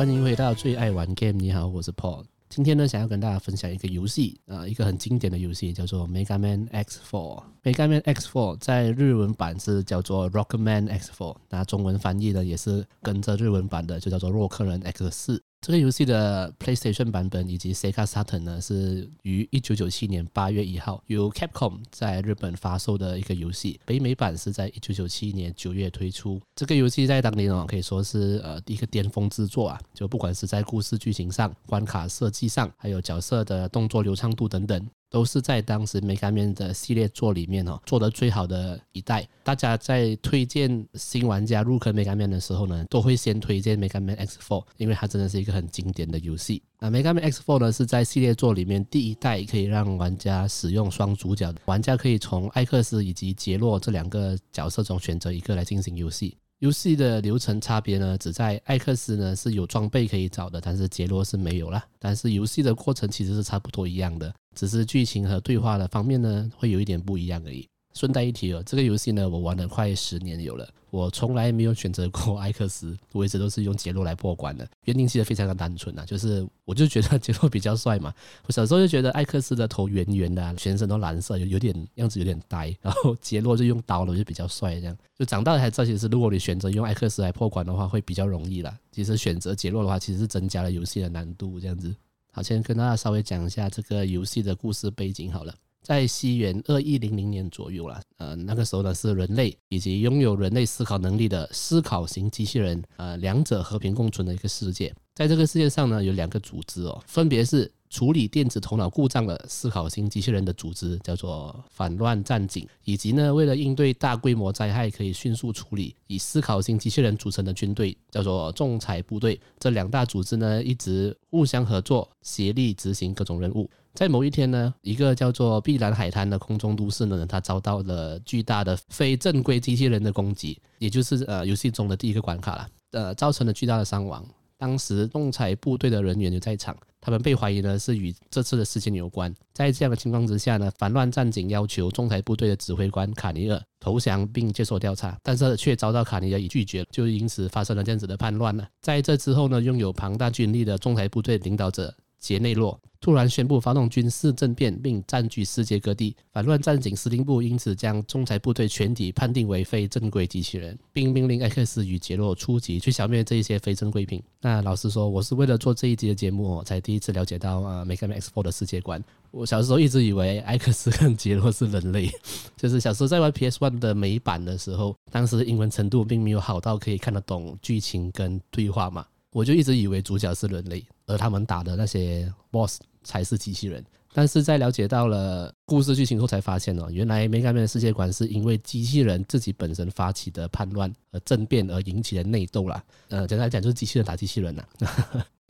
[0.00, 1.32] 欢迎回到最爱玩 game。
[1.32, 2.24] 你好，我是 Paul。
[2.48, 7.42] 今天呢，想要跟大家分享一个游戏啊，一个很经典的游戏，叫做 Mega Man X Four。
[7.62, 15.42] Mega Man X Four 在日文版是叫做 Rockman X Four，那中文翻译呢也是跟着日文版的，就叫做洛克人 X 四。
[15.60, 23.78] 这个游戏的 PlayStation 版本以及 Sega Saturn 呢，是于一九九七年八月一号由 Capcom 在日本发售的一个游戏。
[23.84, 26.40] 北美版是在一九九七年九月推出。
[26.56, 29.78] 这个游戏在当年哦，可以说是呃一个巅峰之作啊！
[29.92, 34.88] 就不管是在故事剧情上、关卡设计上，还有角色的动作流畅度等等。
[35.10, 39.28] 都是在当时 Mega Man 的系列作里面哦做的最好的一代。
[39.42, 46.62] 大家在推荐新玩家入坑 Mega Man 的时候呢，都会先推荐 Mega Man X4，因为它真的是一个很经典的游戏。
[46.78, 56.36] 那 Mega Man X4 呢是在系列作里面第一代可以让玩家使用双主角，玩家可以从艾克斯以及杰洛这两个角色中选择一个来进行游戏。
[56.60, 61.82] 游戏的流程差别呢，只在艾克斯呢是有装备可以找的，但是杰罗是没有啦。
[61.98, 67.66] 但是游戏的过程其实是差不多一样的，只是剧情和对话的方面呢会有一点不一样而已。
[67.92, 74.68] 顺带一提哦，这个游戏呢，我玩了快十年有了，我从来没有选择过 艾克斯，我一直都是用杰洛来破关的。
[74.84, 78.14] 原因其实非常的单纯啊，就是我就觉得杰洛比较帅嘛。
[78.46, 82.74] 我小时候就觉得艾克斯的头圆圆的，全身都蓝色，有有点样子有点呆。
[82.80, 84.96] 然后杰洛就用刀了，就比较帅这样。
[85.18, 88.78] 就长大了才知道，其实如果你选择用艾克斯来破关的话，会比较容易啦。
[88.92, 91.94] 其实选择杰洛的话，其实是增加了游戏的难度这样子。
[92.32, 95.52] 好，先跟大家稍微讲一下这个游戏的故事背景好了。
[95.82, 104.94] 在西元二一零零年左右啦，呃，那个时候呢是人类以及拥有人类思考能力的思考型机器人，呃，两者和平共存的一个世界。
[105.14, 119.38] 在这个世界上呢，有两个组织哦，分别是处理电子头脑故障的思考型机器人的组织，叫做反乱战警，以及呢，为了应对大规模灾害可以迅速处理，以思考型机器人组成的军队，叫做仲裁部队。
[119.58, 123.68] 这两大组织呢，一直互相合作，协力执行各种任务。
[123.92, 134.24] 在某一天呢，一个叫做碧蓝海滩的空中都市呢，它遭到了巨大的非正规机器人的攻击，也就是呃游戏中的第一个关卡了，呃，造成了巨大的伤亡。
[134.60, 139.34] 当时仲裁部队的人员就在场，他们被怀疑呢是与这次的事件有关。
[139.54, 148.68] 在这样的情况之下呢，反乱战警要求仲裁部队的指挥官卡尼尔投降并接受调查，但是却遭到卡尼尔以拒绝，就因此发生了这样子的叛乱了。
[148.82, 156.14] 在这之后呢，拥有庞大军力的仲裁部队领导者杰内洛突然宣布发动军事政变，并占据世界各地。
[156.30, 164.22] 反乱战警司令部因此将仲裁部队全体判定为非正规机器人，并命令艾克斯与杰洛出击去消灭这一些非正规品。
[164.42, 169.02] 那老实说，我是为了做这一集的节目，才第一次了解到啊，Mega Man X4 的世界观。
[169.30, 172.10] 我小时候一直以为艾克斯跟杰洛是人类，
[172.54, 179.06] 就是小时候在玩 PS One 的美版的时候，当时英文程度并没有好到可以看得懂剧情跟对话嘛。
[179.32, 183.84] 我就一直以为主角是人类，而他们打的那些 BOSS 才是机器人。
[184.12, 192.82] 但是在了解到了故事剧情后，才发现哦，原来 Mega Man 的世界观是因为机器人自己本身发起的叛乱和政变而引起的内斗啦。
[193.08, 194.64] 呃，简单来讲，就是机器人打机器人呐。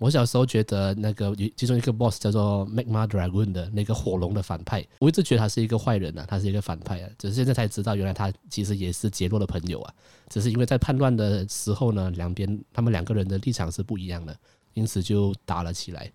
[0.00, 9.94] 我小时候觉得那个其中一个 boss 叫做 Magma Dragon 的那个火龙的反派，我一直觉得他是一个坏人啊，他是一个反派啊，只是现在才知道，原来他其实也是杰洛的朋友啊，
[10.31, 14.34] 只是因为在叛乱的时候呢，两边他们两个人的立场是不一样的，
[14.72, 16.10] 因此就打了起来。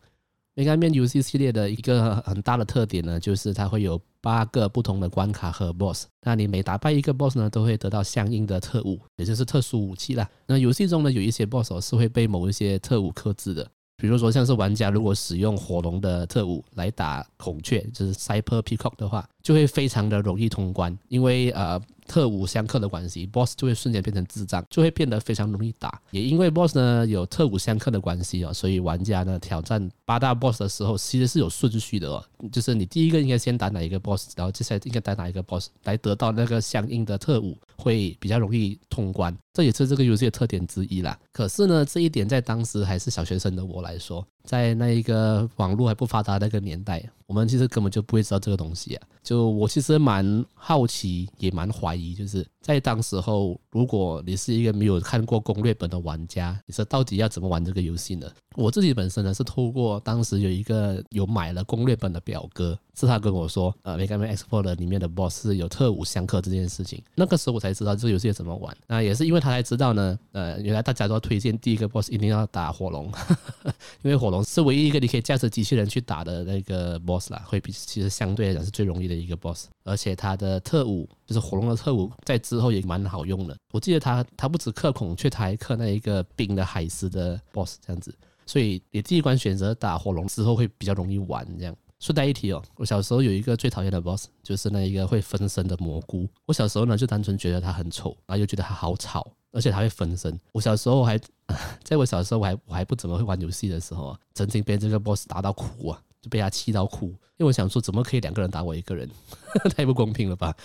[0.56, 10.28] Mega Man 游戏系列的一个很大的特点呢，就是它会有八个不同的关卡和 boss，那你每打败一个 boss 呢，都会得到相应的特务，也就是特殊武器啦。
[10.48, 13.70] 那游戏中呢，有一些 boss 是会被某一些特务克制的。
[13.98, 21.82] 比如说，像是玩家如果使用火龙的特务来打孔雀，就是 Cyper Peacock 的话，就会非常的容易通关，因为呃。
[22.08, 26.00] 特务相克的关系，BOSS 就会瞬间变成智障，就会变得非常容易打。
[26.12, 32.24] 也因为 BOSS 呢有特务相克的关系哦，所以玩家呢挑战八大 BOSS 的时候，其实是有顺序的哦。
[32.50, 39.36] 就是你第一个应该先打哪一个 BOSS，然后接下来应该打哪一个 BOSS 来得到那个相应的特务，会比较容易通关。
[39.54, 41.18] 这也是这个游戏的特点之一啦。
[41.32, 49.08] 可是呢，这一点在当时还是小学生的我来说，在那一个网络还不发达那个年代，我们其实根本就不会知道这个东西啊。
[49.24, 58.28] 就我其实蛮好奇，也蛮怀疑，就是在当时候，如果你是一个没有看过攻略本的玩家，你说到底要怎么玩这个游戏呢？
[58.56, 67.04] 我自己本身呢是透过当时有一个有买了攻略本的表哥，是他跟我说，呃，Mega Man X4 的里面的 BOSS 是有特务相克这件事情。
[67.14, 68.76] 那个时候我才知道这个游戏怎么玩。
[68.88, 73.12] 那也是因为他才知道呢，呃，原来大家都推荐第一个 BOSS 一定要打火龙，
[74.02, 83.58] 因为火龙是唯一一个你可以驾驶机器人去打的那个 BOSS 啦，会比其实相对来讲是最容易的一个 BOSS，而且他的特务就是火龙的特务，在之后也蛮好用的。
[83.72, 88.14] 我记得他他不止克孔雀，他还克那一个冰的海狮的 boss 这样子。
[88.46, 91.76] 所以你第一关选择打火龙之后会比较容易玩这样。
[92.00, 96.28] 顺带一提哦，我小时候有一个最讨厌的 boss，就是那一个会分身的蘑菇。
[96.46, 100.38] 我小时候呢就单纯觉得它很丑，然后又觉得它好吵，而且它会分身。
[100.52, 101.18] 我小时候还，
[101.84, 106.02] 在我小时候我还我还不怎么会玩游戏的时候啊，曾经被这个 boss 打到哭啊。
[106.30, 109.10] 被他气到哭，因为我想说，怎么可以两个人打我一个人？
[109.76, 110.56] 太不公平了吧？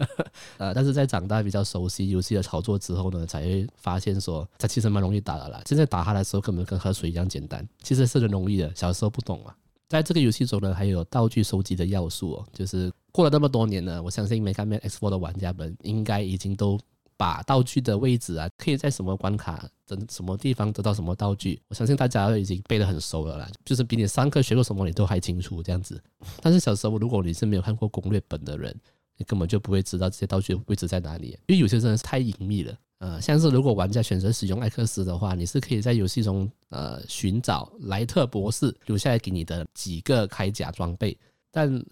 [0.58, 5.60] 呃，但是在长大比较熟悉游戏的操作之后呢，才会发现说，他其实蛮容易打的啦。
[5.66, 8.72] 现在打他的时候，根本跟喝水一样简单，其实是很容易的。
[8.74, 9.54] 小时候不懂嘛。
[9.88, 12.46] 在这个游戏中呢，还有道具收集的要素哦。
[12.52, 16.78] 就是过了那么多年呢，我相信 Mega Man X4 的玩家们应该已经都。
[17.16, 26.02] 把道具的位置啊，可以在什么关卡的什么地方得到什么道具，我相信大家都已经背得很熟了啦，就是比你上课学过什么你都还清楚这样子。
[26.42, 28.74] 但是小时候如果你是没有看过攻略本的人，
[29.16, 32.76] 你根本就不会知道这些道具的位置在哪里，因为有些真的是太隐秘了。
[32.98, 41.16] 呃，像是如果玩家选择使用艾克斯的话，你是可以在游戏中呃寻找莱特博士留下来给你的几个铠甲装备，
[41.50, 41.82] 但。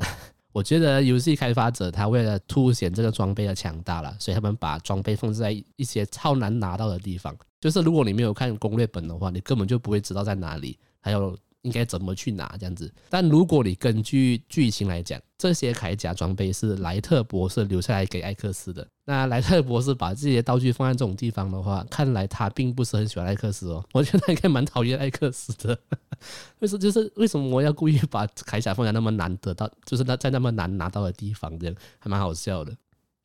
[0.55, 7.37] 我觉得游戏开发者他为了凸显这个装备的强大了，所以他们把装备放置在一些超难拿到的地方。
[7.61, 11.37] 就是如果你没有看攻略本的话，你根本就不会知道在哪里，还有。
[11.65, 12.93] 应该怎么去拿这样子？
[13.09, 18.87] 但如果你根据剧情来讲，这些铠甲装备是莱特博士留下来给艾克斯的。
[19.07, 23.83] 那莱特博士把这些道具放在这种地方的话，看来他并不是很喜欢艾克斯哦。
[23.95, 25.79] 我觉得他应该蛮讨厌艾克斯的。
[26.61, 26.81] 为什么？
[26.81, 32.77] 就是为什么我要故意把铠甲放在那么难得到，就是那在那么难拿到的地方，这样还蛮好笑的。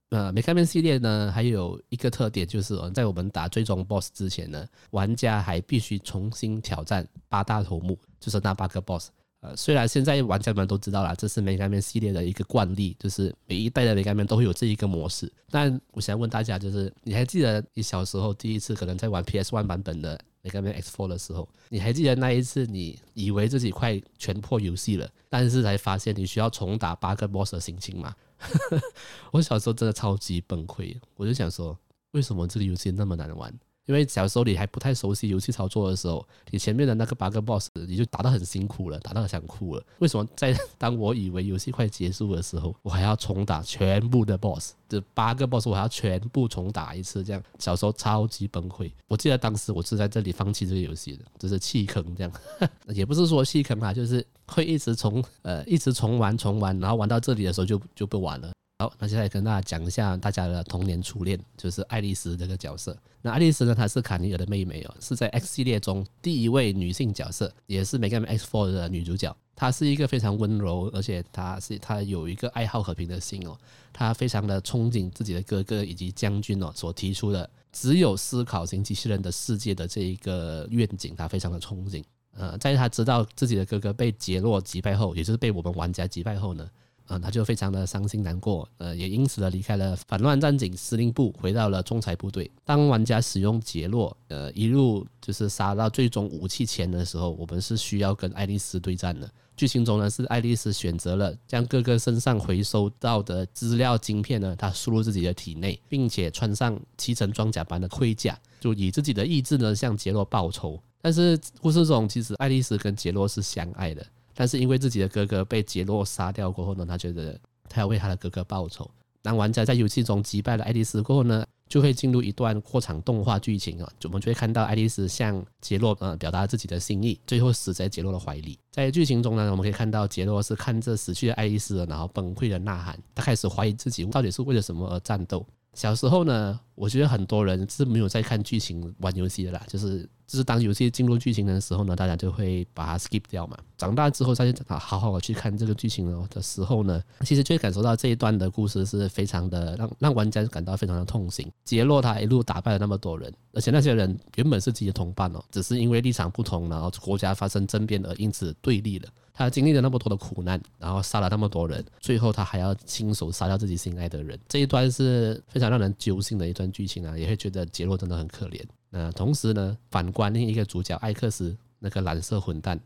[0.09, 9.09] 呃没开门系列呢，还有一个特点就是，在我们打最终 BOSS 之前呢，玩家还必须重新挑战八大头目，就是那八个 BOSS。
[9.41, 15.31] 呃，虽然现在玩家们都知道了，这是 Mega Man 系列的一个惯例，就是每一代的 Mega Man 都会有这一个模式。
[15.49, 28.13] 但我想问大家，就是你还记得你小时候第一次可能在玩 PS One 版本的 Mega Man X4 的时候，你还记得那一次你以为自己快全破游戏了，但是才发现你需要重打八个 BOSS 的心情吗？
[29.31, 31.77] 我小时候真的超级崩溃，我就想说，
[32.11, 33.53] 为什么这个游戏那么难玩？
[33.89, 39.83] 因为小时候你还不太熟悉游戏操作的时候，你前面的那个八个 boss 你就打得很辛苦了，打到想哭了。
[39.97, 44.73] 为什么在当我以为游戏快结束的时候，我还要重打全部的 boss？
[44.87, 48.91] 这八个 boss 我还要全部重打一次，这样小时候超级崩溃。
[49.07, 52.31] 我记得当时我是在这里放弃这个游戏的，就是弃坑这样，
[52.93, 58.51] 也不是说弃坑啊，就是会一直重呃一直重玩重玩，然后玩到这里的时候就就不玩了。
[58.81, 62.97] 好，那现在跟大家讲一下大家的童年初恋，就是爱丽丝这个角色。
[63.21, 69.35] 那爱丽丝呢，她是卡尼尔的妹妹哦，是在 X 系列中第一位女性角色，也是 Mega Man X4 的女主角。
[69.53, 73.57] 她是一个非常温柔，而且她是她有一个爱好和平的心哦。
[73.91, 82.01] 她非常的憧憬自己的哥哥以及将军哦所提出的只有思考型机器人的世界的这一个愿景，她非常的憧憬。
[82.31, 86.69] 呃，在她知道自己的哥哥被杰洛击败后，也就是被我们玩家击败后呢，
[87.09, 92.49] 嗯，他就非常的伤心难过，呃，也因此呢离开了反乱战警司令部，回到了仲裁部队。
[92.63, 99.29] 当玩家使用杰洛，呃，一路就是杀到最终武器前的时候，我们是需要跟爱丽丝对战的。
[99.57, 110.81] 剧情中呢，是爱丽丝选择了将哥哥身上回收到的资料晶片呢，她输入自己的体内，并且穿上七层装甲般的盔甲，就以自己的意志呢向杰洛报仇。
[111.01, 114.05] 但是故事中，其实爱丽丝跟杰洛是相爱的。
[114.39, 118.89] 但是因为自己的哥哥被杰洛杀掉过后呢，他觉得他要为他的哥哥报仇。
[119.21, 128.57] 当玩家在游戏中击败了爱丽丝过后呢，就会进入一段过场动画剧情啊，我们就会看到爱丽丝向杰洛呃表达自己的心意，最后死在杰洛的怀里。
[128.71, 135.45] 在剧情中呢，我们可以看到杰洛是看着死去的爱丽丝，然后崩溃的呐喊，他开始怀疑自己到底是为了什么而战斗。
[135.79, 140.07] 小时候呢，我觉得很多人是没有在看剧情玩游戏的啦，就是。
[140.29, 143.57] 就是当游戏进入剧情的时候呢，大家就会把它 skip 掉嘛。
[143.79, 151.51] 长大之后再去好好的去看这个剧情的时候呢，其实就会感受到这一段的故事是非常的让让玩家感到非常的痛心。
[151.65, 159.09] 杰洛他一路打败了那么多人，而且那些人原本是自己的同伴哦，只是因为立场不同，然后国家发生政变而因此对立了。
[159.39, 164.37] 他经历了那么多的苦难，然后杀了那么多人，最后他还要亲手杀掉自己心爱的人。
[164.49, 168.61] 这一段是非常让人揪心的一段剧情啊，也会觉得杰洛真的很可怜。
[168.89, 172.77] 那同时呢，反观另一个主角艾克斯，那个蓝色混蛋，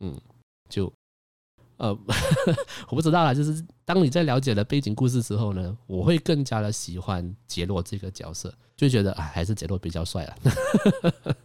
[0.00, 0.18] 嗯，
[0.70, 0.90] 就
[1.76, 1.90] 呃，
[2.88, 11.36] 我不知道啦，就是当你在了解了背景故事之后呢，我会更加的喜欢杰洛这个角色，就觉得啊，还是杰洛比较帅了。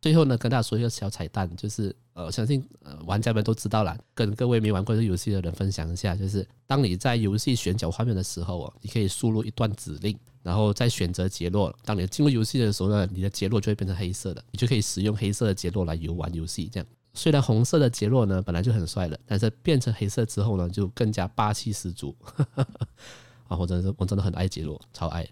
[0.00, 11.74] 最后呢，跟大家说一个小彩蛋，就是呃，相信呃玩家们都知道了，跟各位没玩过这游戏的人分享一下，就是当你在游戏选角画面的时候哦，你可以输入一段指令，然后再选择杰洛。
[11.84, 16.66] 当你进入游戏的时候呢，你的杰洛就会变成黑色的，你就可以使用黑色的杰洛来游玩游戏。
[16.72, 22.16] 这样，虽然红色的杰洛呢本来就很帅了，但是变成黑色之后呢，就更加霸气十足。
[23.48, 25.28] 啊，我真的是我真的很爱杰洛，超爱。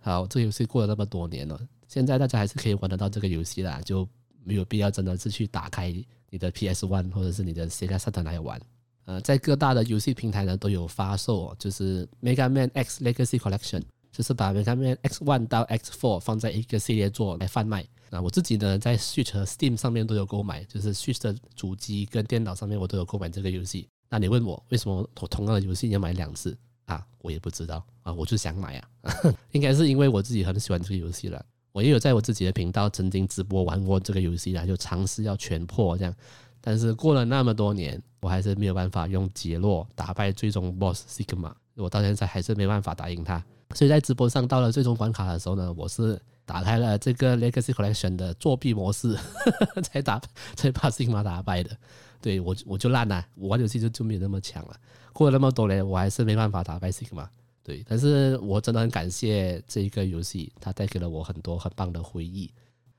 [0.00, 1.60] 好，这游戏过了那么多年了。
[1.94, 4.04] 现在大家还是可以玩得到这个游戏啦，就
[4.42, 5.94] 没有必要真的是去打开
[6.28, 8.60] 你的 PS One 或者是你的 Sega Saturn 来玩。
[9.04, 17.86] 呃，在各大的游戏平台呢都有发售，就是 Mega Man X Legacy Collection，就是把 Mega Man X One 到 X Four 放在一个系列做来贩卖。
[18.10, 23.86] 那我自己呢在 Switch 和 Steam 上面都有购买，就是 Switch 的主机跟电脑上面我都有购买这个游戏。
[24.10, 27.06] 那你问我为什么我同样的游戏要买两次啊？
[27.20, 28.88] 我也不知道啊，我就想买啊，
[29.52, 31.46] 应该是因为我自己很喜欢这个游戏了。
[31.74, 36.14] 我也有在我自己的频道曾经直播玩过这个游戏啦，就尝试要全破这样，
[36.60, 43.44] 但是过了那么多年，我还是没有办法用杰洛打败最终 BOSS Sigma，我到现在还是没办法打赢他。
[43.74, 46.16] 所以在直播上到了最终关卡的时候呢，我是
[46.46, 49.18] 打开了这个 Legacy Collection 的作弊模式，
[49.82, 50.22] 才打
[50.54, 51.76] 才把 Sigma 打败的。
[52.20, 54.76] 对，我我就烂了，我玩游戏就就没有那么强了。
[55.12, 57.26] 过了那么多年，我还是没办法打败 Sigma。
[57.64, 62.52] 对，但是我真的很感谢这一个游戏，它带给了我很多很棒的回忆，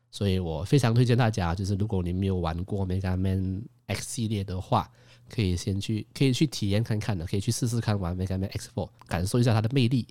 [0.09, 4.91] 所以我非常推荐大家，就是如果你没有玩过 Mega Man X 系列的话，
[5.29, 10.07] 可以先去，可以去体验看看的，可以去试试看玩 Mega Man X4，感受一下它的魅力。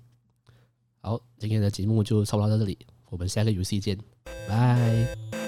[1.00, 2.78] 好，今天的节目就差不多到这里，
[3.10, 3.98] 我们下个游戏见，
[4.48, 5.43] 拜。